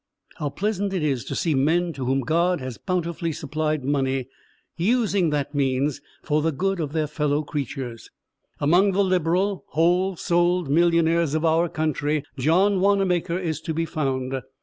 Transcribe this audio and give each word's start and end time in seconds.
How 0.37 0.49
pleasant 0.49 0.93
it 0.93 1.03
is 1.03 1.23
to 1.25 1.35
see 1.35 1.53
men 1.53 1.93
to 1.93 2.05
whom 2.05 2.21
God 2.21 2.59
has 2.59 2.79
bountifully 2.79 3.31
supplied 3.31 3.83
money 3.85 4.29
using 4.75 5.29
that 5.29 5.53
means 5.53 6.01
for 6.23 6.41
the 6.41 6.51
good 6.51 6.79
of 6.79 6.91
their 6.91 7.05
fellow 7.05 7.43
creatures. 7.43 8.09
Among 8.59 8.93
the 8.93 9.03
liberal, 9.03 9.63
whole 9.67 10.15
souled 10.15 10.71
millionaires 10.71 11.35
of 11.35 11.45
our 11.45 11.69
country, 11.69 12.23
John 12.35 12.79
Wannamaker 12.79 13.37
is 13.37 13.61
to 13.61 13.75
be 13.75 13.85
found. 13.85 14.41